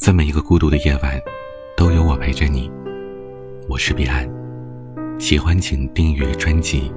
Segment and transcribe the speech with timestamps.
[0.00, 1.20] 在每一个孤独的夜晚，
[1.76, 2.72] 都有我陪着你。
[3.68, 4.26] 我是彼岸，
[5.18, 6.90] 喜欢请订阅专辑。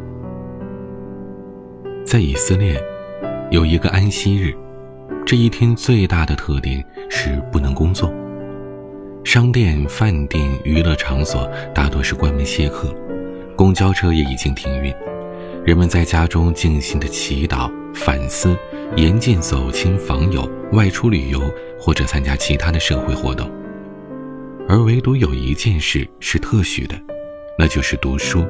[2.06, 2.82] 在以色列，
[3.52, 4.56] 有一个安息日，
[5.26, 8.10] 这一天最大的特点是不能工作。
[9.26, 11.46] 商店、饭店、娱乐场所
[11.76, 12.88] 大多是关门歇客，
[13.58, 14.96] 公交车也已经停运。
[15.66, 18.58] 人们在家中静心的祈祷、反思，
[18.96, 21.42] 严禁走亲访友、外出旅游
[21.84, 23.52] 或者参加其他的社会活动。
[24.70, 26.96] 而唯独有一件事是特许的，
[27.60, 28.46] 那就是读书。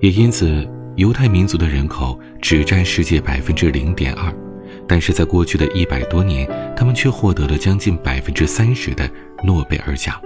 [0.00, 4.32] 也因此，犹太民族的人口只占世界百分之零点二，
[4.88, 9.06] 但是在过去的一百多年，他们却获得了将近百分之三十的
[9.44, 10.18] 诺贝尔奖。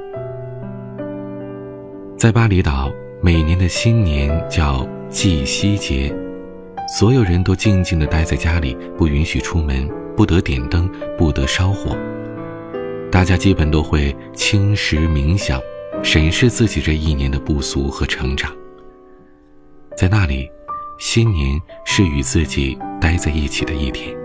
[2.17, 2.89] 在巴厘岛，
[3.21, 4.87] 每年的新年叫。
[5.11, 6.15] 祭夕节，
[6.97, 11.97] 所有人都静静地待在家里，不允许出门，不得点灯，不得烧火。
[13.11, 15.61] 大家基本都会轻食冥想，
[16.03, 18.53] 审视自己这一年的不俗和成长。
[19.97, 20.49] 在那里，
[20.99, 24.17] 新年是与自己待在一起的一天。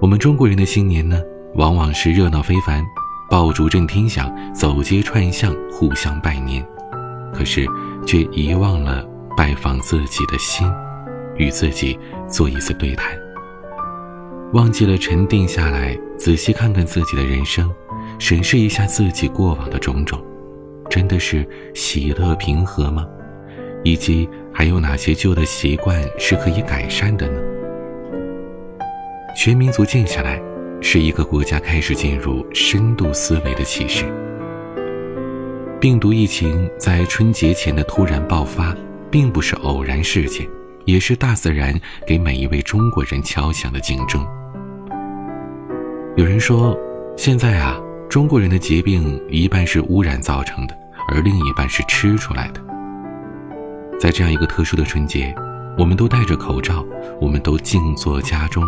[0.00, 1.20] 我们中国人的新年呢，
[1.54, 2.84] 往往是热闹非凡，
[3.30, 6.66] 爆竹震天响，走街串巷，互相拜年。
[7.32, 7.66] 可是。
[8.06, 9.04] 却遗忘了
[9.36, 10.64] 拜访自己的心，
[11.34, 13.18] 与自己做一次对谈。
[14.52, 17.70] 忘记了沉淀下来，仔细看看自己的人生，
[18.18, 20.22] 审视一下自己过往的种种，
[20.88, 23.06] 真的是喜乐平和吗？
[23.82, 27.40] 以及还有哪些旧的习惯是可以改善的呢？
[29.36, 30.40] 全民族静下来，
[30.80, 34.04] 是一个国家开始进入深度思维的启示。
[35.80, 38.74] 病毒疫情在春节前的突然爆发，
[39.10, 40.48] 并不是偶然事件，
[40.86, 44.26] 也是大自然给每一位中国人敲响的警钟。
[46.16, 46.74] 有人说，
[47.16, 47.78] 现在啊，
[48.08, 50.74] 中国人的疾病一半是污染造成的，
[51.10, 52.60] 而另一半是吃出来的。
[54.00, 55.34] 在这样一个特殊的春节，
[55.76, 56.82] 我们都戴着口罩，
[57.20, 58.64] 我们都静坐家中，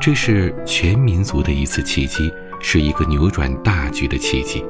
[0.00, 4.64] 这是全民族的一次契机，是一个扭转大局的契机。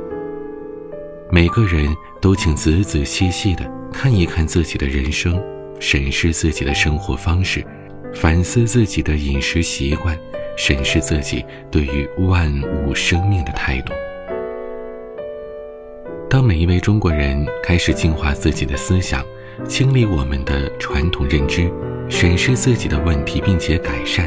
[1.30, 5.38] 每个人都请仔仔细细的看一看自己的人生，
[5.80, 7.64] 审视自己的生活方式，
[8.14, 10.18] 反思自己的饮食习惯，
[10.56, 12.52] 审视自己对于万
[12.84, 13.92] 物生命的态度。
[16.28, 19.24] 当每一位中国人开始净化自己的思想，
[19.66, 21.70] 清理我们的传统认知，
[22.08, 24.26] 审视自己的问题并且改善；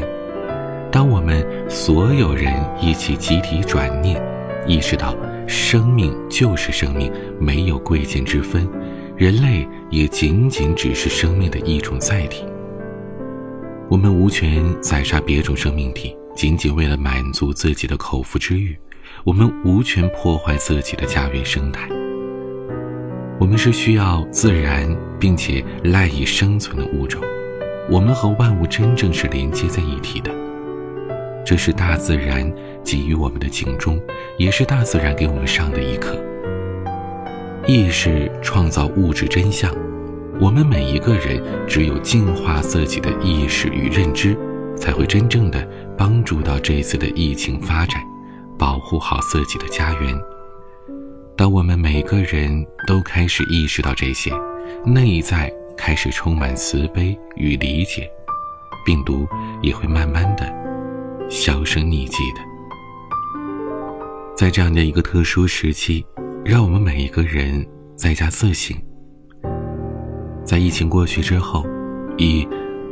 [0.90, 4.20] 当我们所有人一起集体转念，
[4.66, 5.16] 意识到。
[5.48, 8.66] 生命就是生命，没有贵贱之分，
[9.16, 12.46] 人类也仅仅只是生命的一种载体。
[13.90, 18.74] 我们无权宰杀别种生命体，仅仅为了满足自己的口腹之欲；
[19.22, 21.86] 我们无权破坏自己的家园生态。
[23.38, 24.88] 我们是需要自然
[25.20, 27.20] 并且赖以生存的物种，
[27.90, 30.30] 我们和万物真正是连接在一起的。
[31.44, 32.50] 这是大自然
[32.82, 34.00] 给予我们的警钟，
[34.38, 36.16] 也是大自然给我们上的一课。
[37.66, 39.72] 意识创造物质真相，
[40.40, 44.36] 我们每一个人只有净化自己的意识与认知，
[44.76, 48.02] 才会真正的帮助到这次的疫情发展，
[48.58, 50.20] 保护好自己的家园。
[51.36, 54.32] 当我们每个人都开始意识到这些，
[54.84, 58.10] 内在开始充满慈悲与理解，
[58.84, 59.26] 病毒
[59.62, 60.52] 也会慢慢的。
[61.30, 62.40] 销声匿迹的，
[64.36, 66.04] 在这样的一个特殊时期，
[66.44, 67.64] 让我们每一个人
[67.94, 68.76] 在家自省，
[70.44, 71.64] 在疫情过去之后，
[72.18, 72.46] 以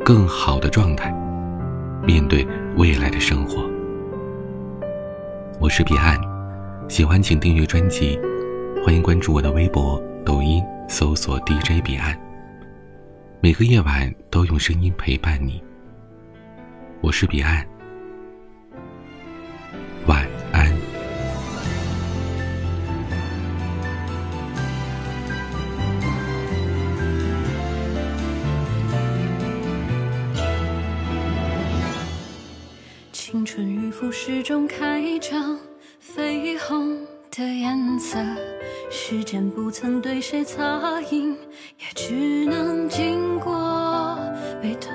[0.05, 1.11] 更好的状态
[2.07, 2.47] 面对
[2.77, 3.69] 未来的生活。
[5.61, 6.17] 我是彼岸，
[6.89, 8.17] 喜欢请订阅专辑，
[8.85, 12.17] 欢迎关注我的微博、抖音，搜索 DJ 彼岸。
[13.41, 15.61] 每个夜晚都用声音陪伴你。
[17.01, 17.67] 我是彼岸。
[20.07, 20.25] 晚
[33.41, 35.35] 青春与浮世中开着
[36.15, 36.95] 绯红
[37.31, 38.19] 的颜色，
[38.91, 41.31] 时间不曾对谁擦印，
[41.79, 44.19] 也只能经过
[44.61, 44.93] 背对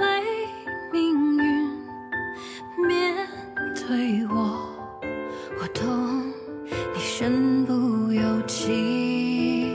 [0.94, 3.28] 命运，面
[3.74, 4.70] 对我。
[5.60, 6.32] 我懂
[6.94, 9.72] 你身不由己，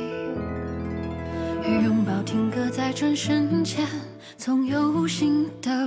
[1.67, 3.85] 拥抱停格在转身前，
[4.37, 5.80] 总有新的，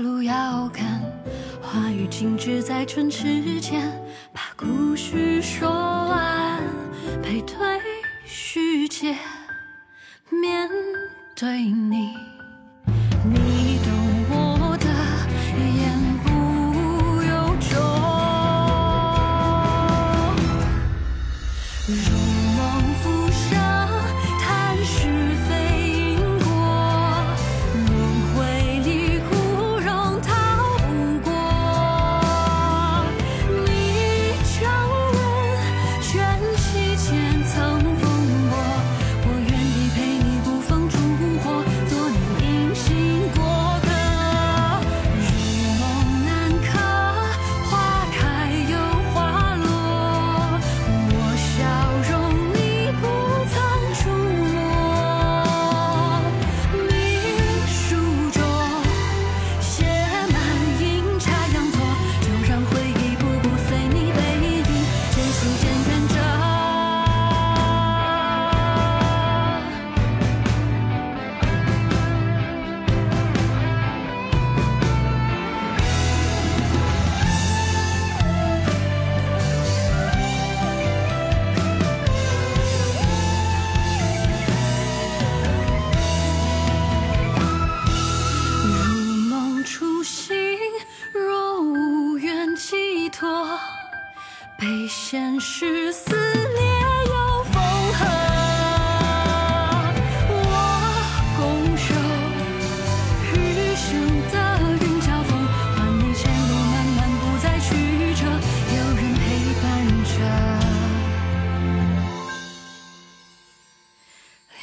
[2.15, 3.25] 静止在唇齿
[3.59, 3.81] 间，
[4.31, 6.61] 把故事说完，
[7.23, 7.57] 背对
[8.23, 9.17] 世界，
[10.29, 10.69] 面
[11.35, 12.13] 对你，
[13.25, 13.52] 你。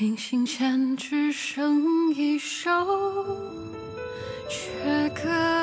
[0.00, 2.70] 临行前只剩一首
[4.48, 5.59] 阙歌